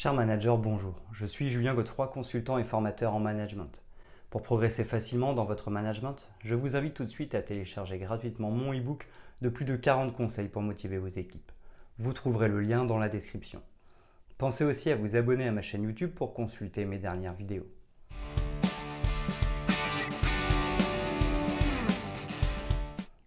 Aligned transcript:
Cher 0.00 0.14
manager, 0.14 0.58
bonjour. 0.58 0.94
Je 1.10 1.26
suis 1.26 1.48
Julien 1.48 1.74
Godefroy, 1.74 2.06
consultant 2.06 2.56
et 2.56 2.62
formateur 2.62 3.16
en 3.16 3.18
management. 3.18 3.82
Pour 4.30 4.42
progresser 4.42 4.84
facilement 4.84 5.32
dans 5.32 5.44
votre 5.44 5.72
management, 5.72 6.28
je 6.44 6.54
vous 6.54 6.76
invite 6.76 6.94
tout 6.94 7.02
de 7.02 7.10
suite 7.10 7.34
à 7.34 7.42
télécharger 7.42 7.98
gratuitement 7.98 8.52
mon 8.52 8.72
e-book 8.72 9.08
de 9.42 9.48
plus 9.48 9.64
de 9.64 9.74
40 9.74 10.14
conseils 10.14 10.46
pour 10.46 10.62
motiver 10.62 10.98
vos 10.98 11.08
équipes. 11.08 11.50
Vous 11.96 12.12
trouverez 12.12 12.46
le 12.46 12.60
lien 12.60 12.84
dans 12.84 12.96
la 12.96 13.08
description. 13.08 13.60
Pensez 14.38 14.62
aussi 14.62 14.88
à 14.88 14.94
vous 14.94 15.16
abonner 15.16 15.48
à 15.48 15.50
ma 15.50 15.62
chaîne 15.62 15.82
YouTube 15.82 16.12
pour 16.14 16.32
consulter 16.32 16.84
mes 16.84 17.00
dernières 17.00 17.34
vidéos. 17.34 17.66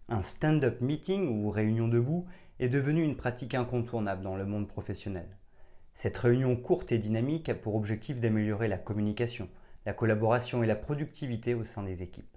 Un 0.08 0.22
stand-up 0.22 0.80
meeting 0.80 1.28
ou 1.28 1.50
réunion 1.50 1.88
debout 1.88 2.24
est 2.60 2.70
devenu 2.70 3.02
une 3.02 3.16
pratique 3.16 3.54
incontournable 3.54 4.22
dans 4.22 4.36
le 4.36 4.46
monde 4.46 4.68
professionnel. 4.68 5.28
Cette 5.94 6.16
réunion 6.16 6.56
courte 6.56 6.92
et 6.92 6.98
dynamique 6.98 7.48
a 7.48 7.54
pour 7.54 7.74
objectif 7.74 8.20
d'améliorer 8.20 8.68
la 8.68 8.78
communication, 8.78 9.48
la 9.86 9.92
collaboration 9.92 10.62
et 10.62 10.66
la 10.66 10.76
productivité 10.76 11.54
au 11.54 11.64
sein 11.64 11.82
des 11.82 12.02
équipes. 12.02 12.36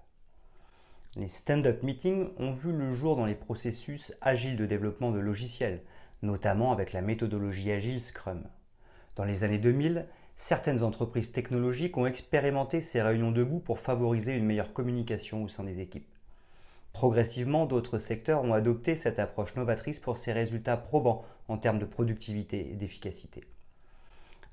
Les 1.16 1.30
stand-up 1.30 1.82
meetings 1.82 2.30
ont 2.38 2.52
vu 2.52 2.74
le 2.74 2.92
jour 2.92 3.16
dans 3.16 3.26
les 3.26 3.36
processus 3.36 4.14
agiles 4.20 4.58
de 4.58 4.66
développement 4.66 5.12
de 5.12 5.20
logiciels, 5.20 5.82
notamment 6.22 6.74
avec 6.74 6.92
la 6.92 7.02
méthodologie 7.02 7.72
agile 7.72 8.02
Scrum. 8.02 8.44
Dans 9.16 9.24
les 9.24 9.46
années 9.46 9.58
2000, 9.58 10.08
certaines 10.36 10.84
entreprises 10.84 11.32
technologiques 11.32 11.98
ont 11.98 12.06
expérimenté 12.06 12.82
ces 12.82 13.02
réunions 13.02 13.32
debout 13.32 13.60
pour 13.60 13.80
favoriser 13.80 14.34
une 14.36 14.46
meilleure 14.46 14.74
communication 14.74 15.44
au 15.44 15.48
sein 15.48 15.64
des 15.64 15.80
équipes. 15.80 16.15
Progressivement, 16.96 17.66
d'autres 17.66 17.98
secteurs 17.98 18.46
ont 18.46 18.54
adopté 18.54 18.96
cette 18.96 19.20
approche 19.20 19.58
novatrice 19.58 20.00
pour 20.00 20.16
ses 20.16 20.32
résultats 20.32 20.78
probants 20.78 21.26
en 21.50 21.58
termes 21.58 21.78
de 21.78 21.84
productivité 21.84 22.72
et 22.72 22.76
d'efficacité. 22.76 23.44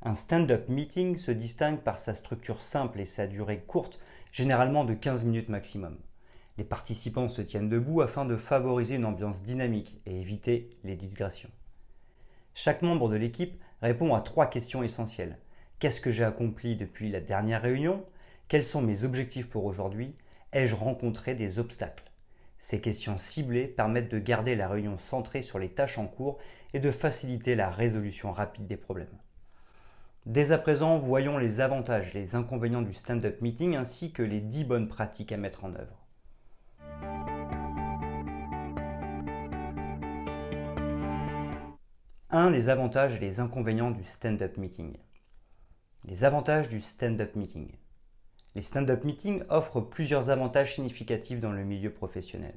Un 0.03 0.17
stand-up 0.17 0.69
meeting 0.69 1.17
se 1.17 1.31
distingue 1.31 1.79
par 1.79 2.01
sa 2.01 2.15
structure 2.15 2.61
simple 2.61 2.99
et 2.99 3.05
sa 3.05 3.29
durée 3.29 3.61
courte, 3.61 4.01
généralement 4.33 4.83
de 4.83 4.93
15 4.93 5.23
minutes 5.23 5.51
maximum. 5.51 5.97
Les 6.59 6.65
participants 6.65 7.29
se 7.29 7.43
tiennent 7.43 7.69
debout 7.69 8.01
afin 8.01 8.25
de 8.25 8.37
favoriser 8.37 8.97
une 8.97 9.05
ambiance 9.05 9.45
dynamique 9.45 10.01
et 10.07 10.21
éviter 10.21 10.77
les 10.83 10.97
digressions. 10.97 11.51
Chaque 12.55 12.83
membre 12.83 13.09
de 13.09 13.17
l'équipe 13.17 13.63
répond 13.83 14.17
à 14.17 14.21
trois 14.21 14.47
questions 14.47 14.83
essentielles. 14.83 15.39
Qu'est-ce 15.79 16.01
que 16.01 16.11
j'ai 16.11 16.25
accompli 16.25 16.75
depuis 16.75 17.09
la 17.09 17.21
dernière 17.21 17.63
réunion? 17.63 18.05
Quels 18.49 18.65
sont 18.65 18.83
mes 18.83 19.05
objectifs 19.05 19.49
pour 19.49 19.65
aujourd'hui? 19.65 20.17
Ai-je 20.53 20.75
rencontré 20.75 21.37
des 21.37 21.61
obstacles? 21.61 22.12
Ces 22.63 22.81
questions 22.81 23.19
ciblées 23.19 23.67
permettent 23.67 24.13
de 24.13 24.21
garder 24.21 24.55
la 24.55 24.69
réunion 24.69 24.97
centrée 24.97 25.43
sur 25.43 25.59
les 25.59 25.71
tâches 25.71 25.99
en 25.99 26.07
cours 26.07 26.39
et 26.73 26.79
de 26.79 26.93
faciliter 26.93 27.57
la 27.57 27.69
résolution 27.69 28.31
rapide 28.31 28.69
des 28.69 28.77
problèmes. 28.77 29.19
Dès 30.27 30.53
à 30.53 30.59
présent, 30.59 30.97
voyons 30.97 31.39
les 31.39 31.61
avantages 31.61 32.15
et 32.15 32.21
les 32.21 32.37
inconvénients 32.37 32.83
du 32.83 32.93
stand-up 32.93 33.41
meeting 33.41 33.75
ainsi 33.75 34.13
que 34.13 34.23
les 34.23 34.41
10 34.41 34.63
bonnes 34.63 34.87
pratiques 34.87 35.33
à 35.33 35.37
mettre 35.39 35.65
en 35.65 35.75
œuvre. 35.75 36.07
1. 42.31 42.51
Les 42.51 42.69
avantages 42.69 43.17
et 43.17 43.19
les 43.21 43.41
inconvénients 43.41 43.91
du 43.91 44.05
stand-up 44.05 44.57
meeting. 44.57 44.99
Les 46.05 46.23
avantages 46.23 46.69
du 46.69 46.81
stand-up 46.81 47.35
meeting. 47.35 47.73
Les 48.55 48.63
stand-up 48.63 49.05
meetings 49.05 49.43
offrent 49.49 49.81
plusieurs 49.81 50.29
avantages 50.29 50.75
significatifs 50.75 51.41
dans 51.41 51.53
le 51.53 51.65
milieu 51.65 51.91
professionnel. 51.91 52.55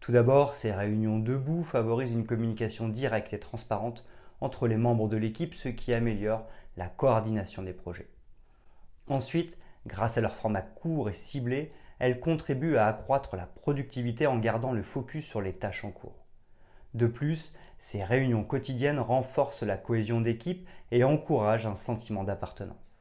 Tout 0.00 0.12
d'abord, 0.12 0.52
ces 0.52 0.70
réunions 0.70 1.18
debout 1.18 1.62
favorisent 1.62 2.12
une 2.12 2.26
communication 2.26 2.88
directe 2.88 3.32
et 3.32 3.40
transparente 3.40 4.04
entre 4.42 4.68
les 4.68 4.76
membres 4.76 5.08
de 5.08 5.16
l'équipe, 5.16 5.54
ce 5.54 5.70
qui 5.70 5.94
améliore 5.94 6.46
la 6.76 6.88
coordination 6.88 7.62
des 7.62 7.72
projets. 7.72 8.10
Ensuite, 9.08 9.56
grâce 9.86 10.18
à 10.18 10.20
leur 10.20 10.34
format 10.34 10.60
court 10.60 11.08
et 11.08 11.14
ciblé, 11.14 11.72
elles 11.98 12.20
contribuent 12.20 12.76
à 12.76 12.88
accroître 12.88 13.34
la 13.36 13.46
productivité 13.46 14.26
en 14.26 14.38
gardant 14.38 14.72
le 14.72 14.82
focus 14.82 15.24
sur 15.24 15.40
les 15.40 15.54
tâches 15.54 15.84
en 15.84 15.90
cours. 15.90 16.26
De 16.92 17.06
plus, 17.06 17.54
ces 17.78 18.04
réunions 18.04 18.44
quotidiennes 18.44 19.00
renforcent 19.00 19.62
la 19.62 19.78
cohésion 19.78 20.20
d'équipe 20.20 20.68
et 20.90 21.02
encouragent 21.02 21.66
un 21.66 21.74
sentiment 21.74 22.24
d'appartenance. 22.24 22.93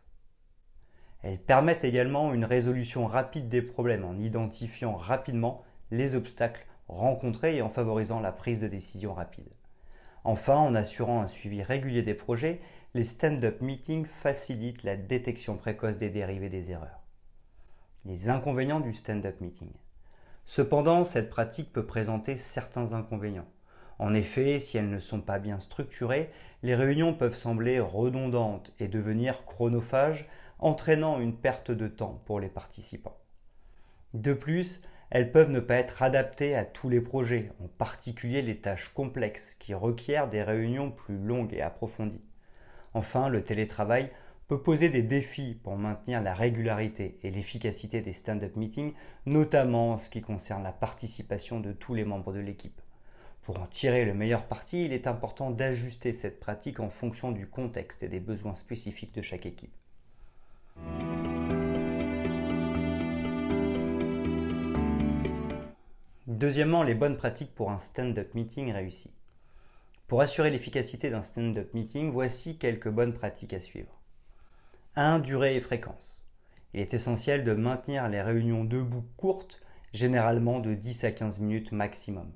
Elles 1.23 1.39
permettent 1.39 1.85
également 1.85 2.33
une 2.33 2.45
résolution 2.45 3.07
rapide 3.07 3.47
des 3.47 3.61
problèmes 3.61 4.03
en 4.03 4.19
identifiant 4.19 4.93
rapidement 4.93 5.63
les 5.89 6.15
obstacles 6.15 6.65
rencontrés 6.89 7.55
et 7.55 7.61
en 7.61 7.69
favorisant 7.69 8.19
la 8.19 8.33
prise 8.33 8.59
de 8.59 8.67
décision 8.67 9.13
rapide. 9.13 9.49
Enfin, 10.25 10.57
en 10.57 10.75
assurant 10.75 11.21
un 11.21 11.27
suivi 11.27 11.63
régulier 11.63 12.01
des 12.01 12.13
projets, 12.13 12.61
les 12.93 13.03
stand-up 13.03 13.61
meetings 13.61 14.05
facilitent 14.05 14.83
la 14.83 14.97
détection 14.97 15.57
précoce 15.57 15.97
des 15.97 16.09
dérivés 16.09 16.49
des 16.49 16.71
erreurs. 16.71 17.01
Les 18.05 18.29
inconvénients 18.29 18.81
du 18.81 18.93
stand-up 18.93 19.39
meeting. 19.39 19.71
Cependant, 20.45 21.05
cette 21.05 21.29
pratique 21.29 21.71
peut 21.71 21.85
présenter 21.85 22.35
certains 22.35 22.91
inconvénients. 22.91 23.47
En 23.97 24.13
effet, 24.13 24.59
si 24.59 24.77
elles 24.77 24.89
ne 24.89 24.99
sont 24.99 25.21
pas 25.21 25.39
bien 25.39 25.59
structurées, 25.61 26.31
les 26.63 26.75
réunions 26.75 27.13
peuvent 27.13 27.35
sembler 27.35 27.79
redondantes 27.79 28.73
et 28.79 28.89
devenir 28.89 29.45
chronophages 29.45 30.27
entraînant 30.63 31.19
une 31.19 31.35
perte 31.35 31.71
de 31.71 31.87
temps 31.87 32.21
pour 32.25 32.39
les 32.39 32.49
participants. 32.49 33.17
De 34.13 34.33
plus, 34.33 34.81
elles 35.09 35.31
peuvent 35.31 35.51
ne 35.51 35.59
pas 35.59 35.75
être 35.75 36.01
adaptées 36.01 36.55
à 36.55 36.65
tous 36.65 36.89
les 36.89 37.01
projets, 37.01 37.51
en 37.63 37.67
particulier 37.67 38.41
les 38.41 38.57
tâches 38.57 38.89
complexes 38.93 39.55
qui 39.55 39.73
requièrent 39.73 40.29
des 40.29 40.41
réunions 40.41 40.89
plus 40.89 41.17
longues 41.17 41.53
et 41.53 41.61
approfondies. 41.61 42.23
Enfin, 42.93 43.27
le 43.27 43.43
télétravail 43.43 44.09
peut 44.47 44.61
poser 44.61 44.89
des 44.89 45.03
défis 45.03 45.59
pour 45.63 45.77
maintenir 45.77 46.21
la 46.21 46.33
régularité 46.33 47.19
et 47.23 47.31
l'efficacité 47.31 48.01
des 48.01 48.13
stand-up 48.13 48.55
meetings, 48.55 48.93
notamment 49.25 49.91
en 49.91 49.97
ce 49.97 50.09
qui 50.09 50.21
concerne 50.21 50.63
la 50.63 50.71
participation 50.71 51.59
de 51.59 51.73
tous 51.73 51.93
les 51.93 52.05
membres 52.05 52.31
de 52.31 52.39
l'équipe. 52.39 52.81
Pour 53.41 53.59
en 53.59 53.67
tirer 53.67 54.05
le 54.05 54.13
meilleur 54.13 54.45
parti, 54.45 54.85
il 54.85 54.93
est 54.93 55.07
important 55.07 55.51
d'ajuster 55.51 56.13
cette 56.13 56.39
pratique 56.39 56.79
en 56.79 56.89
fonction 56.89 57.33
du 57.33 57.47
contexte 57.47 58.01
et 58.01 58.07
des 58.07 58.21
besoins 58.21 58.55
spécifiques 58.55 59.13
de 59.13 59.21
chaque 59.21 59.45
équipe. 59.45 59.75
Deuxièmement, 66.27 66.83
les 66.83 66.95
bonnes 66.95 67.17
pratiques 67.17 67.53
pour 67.53 67.69
un 67.69 67.79
stand-up 67.79 68.33
meeting 68.33 68.71
réussi. 68.71 69.11
Pour 70.07 70.21
assurer 70.21 70.51
l'efficacité 70.51 71.09
d'un 71.09 71.21
stand-up 71.21 71.73
meeting, 71.73 72.11
voici 72.11 72.57
quelques 72.57 72.87
bonnes 72.87 73.13
pratiques 73.13 73.53
à 73.53 73.59
suivre. 73.59 73.99
1. 74.95 75.19
Durée 75.19 75.57
et 75.57 75.59
fréquence. 75.59 76.25
Il 76.73 76.79
est 76.79 76.93
essentiel 76.93 77.43
de 77.43 77.51
maintenir 77.51 78.07
les 78.07 78.21
réunions 78.21 78.63
debout 78.63 79.03
courtes, 79.17 79.61
généralement 79.91 80.61
de 80.61 80.73
10 80.73 81.03
à 81.03 81.11
15 81.11 81.41
minutes 81.41 81.73
maximum. 81.73 82.31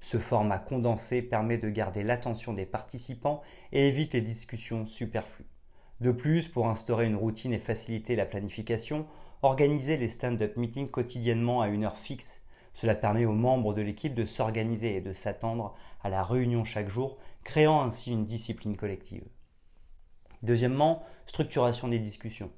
Ce 0.00 0.18
format 0.18 0.60
condensé 0.60 1.20
permet 1.20 1.58
de 1.58 1.68
garder 1.68 2.04
l'attention 2.04 2.52
des 2.52 2.66
participants 2.66 3.42
et 3.72 3.88
évite 3.88 4.14
les 4.14 4.20
discussions 4.20 4.86
superflues. 4.86 5.50
De 6.00 6.12
plus, 6.12 6.46
pour 6.46 6.68
instaurer 6.68 7.06
une 7.06 7.16
routine 7.16 7.52
et 7.52 7.58
faciliter 7.58 8.14
la 8.14 8.26
planification, 8.26 9.08
organisez 9.42 9.96
les 9.96 10.08
stand-up 10.08 10.56
meetings 10.56 10.90
quotidiennement 10.90 11.60
à 11.60 11.66
une 11.66 11.84
heure 11.84 11.98
fixe. 11.98 12.41
Cela 12.74 12.94
permet 12.94 13.24
aux 13.24 13.32
membres 13.32 13.74
de 13.74 13.82
l'équipe 13.82 14.14
de 14.14 14.24
s'organiser 14.24 14.96
et 14.96 15.00
de 15.00 15.12
s'attendre 15.12 15.74
à 16.02 16.08
la 16.08 16.24
réunion 16.24 16.64
chaque 16.64 16.88
jour, 16.88 17.18
créant 17.44 17.82
ainsi 17.82 18.10
une 18.10 18.24
discipline 18.24 18.76
collective. 18.76 19.24
Deuxièmement, 20.42 21.02
structuration 21.26 21.88
des 21.88 21.98
discussions. 21.98 22.50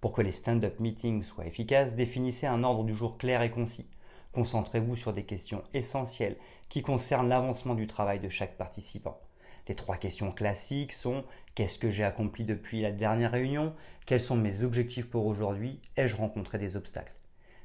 Pour 0.00 0.12
que 0.12 0.22
les 0.22 0.32
stand-up 0.32 0.78
meetings 0.80 1.22
soient 1.22 1.46
efficaces, 1.46 1.94
définissez 1.94 2.46
un 2.46 2.62
ordre 2.62 2.84
du 2.84 2.94
jour 2.94 3.16
clair 3.16 3.42
et 3.42 3.50
concis. 3.50 3.88
Concentrez-vous 4.32 4.96
sur 4.96 5.12
des 5.12 5.24
questions 5.24 5.62
essentielles 5.72 6.36
qui 6.68 6.82
concernent 6.82 7.28
l'avancement 7.28 7.74
du 7.74 7.86
travail 7.86 8.20
de 8.20 8.28
chaque 8.28 8.56
participant. 8.56 9.18
Les 9.66 9.74
trois 9.74 9.96
questions 9.96 10.30
classiques 10.30 10.92
sont 10.92 11.24
qu'est-ce 11.54 11.78
que 11.78 11.90
j'ai 11.90 12.04
accompli 12.04 12.44
depuis 12.44 12.82
la 12.82 12.92
dernière 12.92 13.32
réunion? 13.32 13.74
Quels 14.04 14.20
sont 14.20 14.36
mes 14.36 14.62
objectifs 14.62 15.08
pour 15.08 15.24
aujourd'hui? 15.26 15.80
Ai-je 15.96 16.16
rencontré 16.16 16.58
des 16.58 16.76
obstacles? 16.76 17.14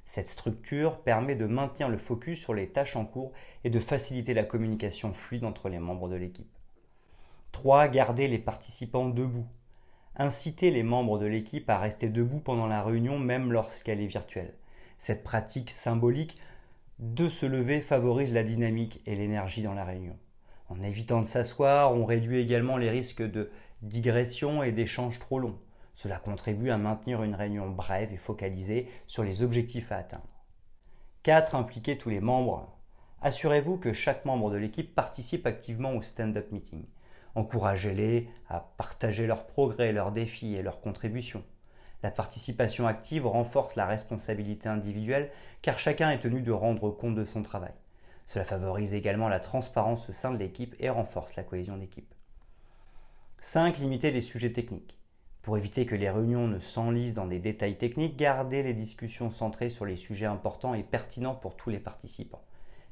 Cette 0.10 0.28
structure 0.28 1.02
permet 1.02 1.36
de 1.36 1.46
maintenir 1.46 1.88
le 1.88 2.00
focus 2.00 2.40
sur 2.40 2.56
les 2.56 2.70
tâches 2.70 2.96
en 2.96 3.06
cours 3.06 3.32
et 3.64 3.70
de 3.70 3.80
faciliter 3.80 4.34
la 4.34 4.44
communication 4.44 5.14
fluide 5.14 5.46
entre 5.46 5.70
les 5.70 5.78
membres 5.78 6.10
de 6.10 6.16
l'équipe. 6.16 6.50
3. 7.52 7.90
Garder 7.90 8.28
les 8.28 8.40
participants 8.40 9.08
debout. 9.08 9.46
Inciter 10.16 10.72
les 10.72 10.82
membres 10.82 11.20
de 11.20 11.28
l'équipe 11.28 11.70
à 11.70 11.78
rester 11.78 12.10
debout 12.10 12.40
pendant 12.40 12.66
la 12.66 12.82
réunion 12.82 13.20
même 13.20 13.52
lorsqu'elle 13.52 14.02
est 14.02 14.08
virtuelle. 14.08 14.56
Cette 14.98 15.24
pratique 15.24 15.70
symbolique 15.70 16.40
de 16.98 17.30
se 17.30 17.46
lever 17.46 17.80
favorise 17.80 18.34
la 18.34 18.44
dynamique 18.44 19.04
et 19.06 19.14
l'énergie 19.16 19.62
dans 19.62 19.76
la 19.76 19.86
réunion. 19.86 20.18
En 20.70 20.82
évitant 20.82 21.22
de 21.22 21.28
s'asseoir, 21.28 21.94
on 21.94 22.06
réduit 22.06 22.40
également 22.40 22.78
les 22.78 22.90
risques 22.90 23.22
de 23.22 23.52
digression 23.84 24.64
et 24.64 24.72
d'échanges 24.72 25.20
trop 25.20 25.38
longs. 25.38 25.60
Cela 26.00 26.18
contribue 26.18 26.70
à 26.70 26.78
maintenir 26.78 27.24
une 27.24 27.36
réunion 27.36 27.70
brève 27.70 28.14
et 28.14 28.18
focalisée 28.18 28.88
sur 29.06 29.26
les 29.26 29.44
objectifs 29.44 29.92
à 29.92 29.98
atteindre. 29.98 30.46
4. 31.24 31.56
Impliquer 31.56 31.98
tous 31.98 32.08
les 32.08 32.22
membres. 32.22 32.74
Assurez-vous 33.22 33.76
que 33.76 33.92
chaque 33.92 34.24
membre 34.24 34.50
de 34.50 34.56
l'équipe 34.56 34.96
participe 34.96 35.46
activement 35.46 35.92
au 35.92 36.02
stand-up 36.02 36.54
meeting. 36.54 36.86
Encouragez-les 37.36 38.30
à 38.48 38.62
partager 38.78 39.28
leurs 39.28 39.46
progrès, 39.46 39.92
leurs 39.92 40.14
défis 40.14 40.56
et 40.56 40.64
leurs 40.64 40.80
contributions. 40.80 41.44
La 42.02 42.12
participation 42.12 42.88
active 42.88 43.28
renforce 43.28 43.76
la 43.76 43.86
responsabilité 43.86 44.70
individuelle 44.70 45.30
car 45.62 45.80
chacun 45.80 46.12
est 46.12 46.20
tenu 46.20 46.42
de 46.42 46.54
rendre 46.54 46.92
compte 46.92 47.16
de 47.16 47.26
son 47.26 47.42
travail. 47.42 47.74
Cela 48.26 48.46
favorise 48.46 48.94
également 48.94 49.28
la 49.28 49.42
transparence 49.42 50.08
au 50.08 50.14
sein 50.14 50.32
de 50.32 50.38
l'équipe 50.38 50.78
et 50.80 50.90
renforce 50.90 51.36
la 51.36 51.44
cohésion 51.44 51.76
d'équipe. 51.76 52.16
5. 53.40 53.80
Limiter 53.80 54.12
les 54.12 54.22
sujets 54.22 54.54
techniques. 54.54 54.99
Pour 55.42 55.58
éviter 55.58 55.86
que 55.86 55.96
les 55.96 56.10
réunions 56.10 56.48
ne 56.48 56.60
s'enlisent 56.60 57.14
dans 57.14 57.26
des 57.26 57.40
détails 57.40 57.78
techniques, 57.78 58.18
gardez 58.18 58.62
les 58.62 58.74
discussions 58.74 59.32
centrées 59.32 59.70
sur 59.70 59.86
les 59.86 59.96
sujets 59.96 60.26
importants 60.26 60.74
et 60.74 60.84
pertinents 60.84 61.36
pour 61.36 61.56
tous 61.56 61.70
les 61.70 61.80
participants. 61.80 62.44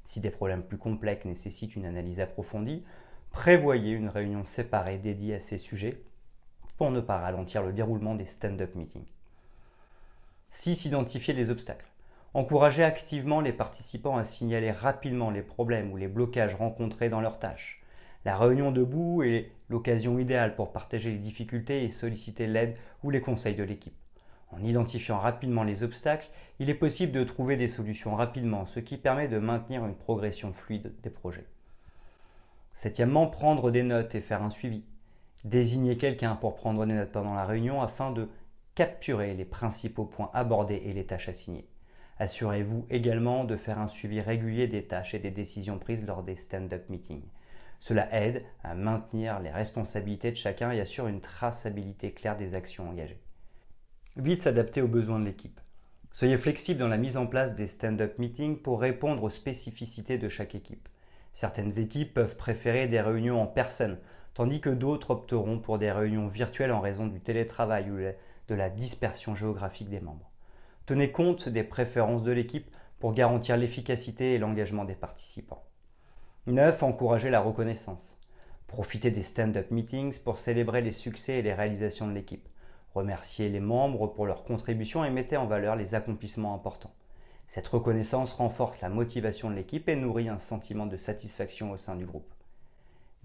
Si 0.06 0.22
des 0.22 0.32
problèmes 0.32 0.64
plus 0.64 0.78
complexes 0.78 1.26
nécessitent 1.26 1.76
une 1.76 1.86
analyse 1.86 2.22
approfondie, 2.22 2.84
prévoyez 3.32 3.92
une 3.92 4.08
réunion 4.08 4.46
séparée 4.46 4.98
dédiée 4.98 5.36
à 5.36 5.40
ces 5.42 5.58
sujets 5.58 6.02
pour 6.78 6.92
ne 6.92 7.02
pas 7.02 7.18
ralentir 7.18 7.64
le 7.64 7.74
déroulement 7.74 8.16
des 8.16 8.26
stand-up 8.26 8.76
meetings. 8.76 9.12
6. 10.50 10.86
Identifier 10.86 11.34
les 11.34 11.50
obstacles. 11.50 11.92
Encouragez 12.34 12.84
activement 12.84 13.42
les 13.42 13.52
participants 13.52 14.16
à 14.16 14.24
signaler 14.24 14.72
rapidement 14.72 15.32
les 15.32 15.42
problèmes 15.42 15.92
ou 15.92 15.98
les 15.98 16.08
blocages 16.08 16.56
rencontrés 16.56 17.10
dans 17.10 17.20
leurs 17.20 17.40
tâches. 17.40 17.77
La 18.28 18.36
réunion 18.36 18.74
debout 18.74 19.24
est 19.24 19.52
l'occasion 19.70 20.20
idéale 20.20 20.58
pour 20.58 20.74
partager 20.74 21.12
les 21.12 21.18
difficultés 21.18 21.86
et 21.86 21.90
solliciter 21.90 22.46
l'aide 22.46 22.76
ou 23.02 23.10
les 23.10 23.22
conseils 23.22 23.56
de 23.56 23.64
l'équipe. 23.64 23.96
En 24.50 24.62
identifiant 24.66 25.18
rapidement 25.18 25.64
les 25.64 25.82
obstacles, 25.82 26.28
il 26.60 26.70
est 26.70 26.74
possible 26.74 27.14
de 27.14 27.24
trouver 27.24 27.56
des 27.56 27.70
solutions 27.70 28.18
rapidement, 28.18 28.66
ce 28.66 28.82
qui 28.82 28.98
permet 28.98 29.30
de 29.30 29.38
maintenir 29.38 29.86
une 29.86 29.96
progression 29.96 30.52
fluide 30.52 30.94
des 31.04 31.10
projets. 31.10 31.46
Septièmement, 32.74 33.28
prendre 33.28 33.72
des 33.72 33.84
notes 33.84 34.14
et 34.14 34.20
faire 34.20 34.44
un 34.44 34.50
suivi. 34.50 34.84
Désignez 35.46 35.96
quelqu'un 35.96 36.36
pour 36.36 36.56
prendre 36.56 36.86
des 36.86 36.96
notes 36.96 37.14
pendant 37.14 37.34
la 37.34 37.46
réunion 37.46 37.82
afin 37.82 38.12
de 38.12 38.28
capturer 38.76 39.36
les 39.36 39.46
principaux 39.46 40.04
points 40.04 40.32
abordés 40.34 40.82
et 40.84 40.92
les 40.92 41.06
tâches 41.06 41.30
assignées. 41.30 41.70
Assurez-vous 42.20 42.88
également 42.90 43.46
de 43.46 43.56
faire 43.56 43.80
un 43.80 43.88
suivi 43.88 44.20
régulier 44.20 44.68
des 44.68 44.84
tâches 44.84 45.14
et 45.14 45.20
des 45.20 45.32
décisions 45.32 45.80
prises 45.80 46.06
lors 46.06 46.24
des 46.24 46.36
stand-up 46.36 46.90
meetings. 46.90 47.24
Cela 47.80 48.08
aide 48.14 48.44
à 48.64 48.76
maintenir 48.76 49.40
les 49.40 49.52
responsabilités 49.52 50.32
de 50.32 50.38
chacun 50.38 50.72
et 50.72 50.82
assure 50.82 51.08
une 51.08 51.22
traçabilité 51.22 52.12
claire 52.12 52.38
des 52.38 52.54
actions 52.56 52.90
engagées. 52.90 53.22
8. 54.18 54.38
S'adapter 54.38 54.82
aux 54.82 54.88
besoins 54.88 55.20
de 55.20 55.26
l'équipe. 55.26 55.60
Soyez 56.12 56.38
flexible 56.38 56.80
dans 56.80 56.88
la 56.88 56.98
mise 56.98 57.18
en 57.18 57.28
place 57.28 57.54
des 57.54 57.68
stand-up 57.68 58.18
meetings 58.18 58.58
pour 58.58 58.82
répondre 58.82 59.22
aux 59.22 59.30
spécificités 59.30 60.18
de 60.18 60.30
chaque 60.30 60.56
équipe. 60.56 60.90
Certaines 61.34 61.78
équipes 61.78 62.16
peuvent 62.16 62.36
préférer 62.36 62.88
des 62.88 63.00
réunions 63.00 63.40
en 63.40 63.46
personne, 63.46 64.00
tandis 64.34 64.60
que 64.60 64.72
d'autres 64.72 65.12
opteront 65.12 65.60
pour 65.60 65.78
des 65.78 65.92
réunions 65.92 66.26
virtuelles 66.26 66.72
en 66.72 66.82
raison 66.82 67.06
du 67.06 67.20
télétravail 67.20 67.92
ou 67.92 67.98
de 67.98 68.56
la 68.56 68.72
dispersion 68.72 69.36
géographique 69.36 69.90
des 69.90 70.00
membres. 70.00 70.32
Tenez 70.88 71.12
compte 71.12 71.50
des 71.50 71.64
préférences 71.64 72.24
de 72.24 72.32
l'équipe 72.32 72.76
pour 72.98 73.14
garantir 73.14 73.58
l'efficacité 73.58 74.34
et 74.34 74.38
l'engagement 74.40 74.86
des 74.86 74.96
participants. 74.96 75.64
9. 76.48 76.82
Encourager 76.84 77.30
la 77.30 77.42
reconnaissance. 77.42 78.18
Profitez 78.68 79.12
des 79.12 79.22
stand-up 79.22 79.70
meetings 79.70 80.18
pour 80.20 80.38
célébrer 80.38 80.82
les 80.82 80.94
succès 80.94 81.40
et 81.40 81.42
les 81.42 81.54
réalisations 81.54 82.08
de 82.08 82.14
l'équipe. 82.14 82.48
Remerciez 82.96 83.50
les 83.50 83.60
membres 83.60 84.08
pour 84.08 84.26
leur 84.26 84.46
contribution 84.46 85.04
et 85.04 85.10
mettez 85.10 85.36
en 85.36 85.46
valeur 85.46 85.76
les 85.76 85.94
accomplissements 85.94 86.56
importants. 86.56 86.94
Cette 87.48 87.68
reconnaissance 87.68 88.32
renforce 88.32 88.80
la 88.80 88.88
motivation 88.88 89.50
de 89.50 89.56
l'équipe 89.56 89.90
et 89.90 89.98
nourrit 89.98 90.30
un 90.30 90.38
sentiment 90.38 90.86
de 90.86 90.96
satisfaction 90.96 91.72
au 91.72 91.78
sein 91.78 91.98
du 91.98 92.06
groupe. 92.06 92.34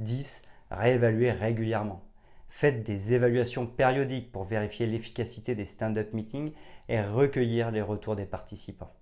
10. 0.01 0.43
Réévaluer 0.73 1.31
régulièrement. 1.31 2.03
Faites 2.49 2.83
des 2.83 3.15
évaluations 3.15 3.69
périodiques 3.69 4.33
pour 4.33 4.43
vérifier 4.43 4.87
l'efficacité 4.87 5.55
des 5.55 5.65
stand-up 5.65 6.13
meetings 6.13 6.55
et 6.89 7.01
recueillir 7.01 7.71
les 7.71 7.83
retours 7.83 8.17
des 8.17 8.27
participants. 8.27 8.93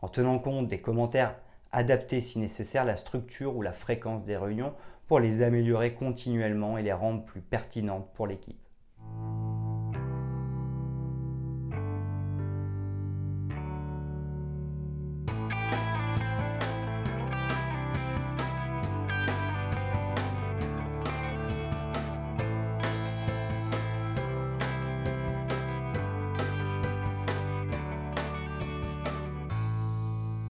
En 0.00 0.06
tenant 0.06 0.38
compte 0.38 0.68
des 0.68 0.80
commentaires, 0.80 1.34
adaptez 1.74 2.20
si 2.20 2.38
nécessaire 2.38 2.84
la 2.84 2.96
structure 2.96 3.56
ou 3.56 3.60
la 3.60 3.72
fréquence 3.72 4.24
des 4.24 4.36
réunions 4.36 4.74
pour 5.08 5.18
les 5.18 5.42
améliorer 5.42 5.92
continuellement 5.92 6.78
et 6.78 6.82
les 6.82 6.92
rendre 6.92 7.24
plus 7.24 7.40
pertinentes 7.40 8.08
pour 8.14 8.28
l'équipe. 8.28 8.63